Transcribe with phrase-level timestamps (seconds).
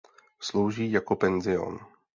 [0.39, 1.79] Slouží jako penzion.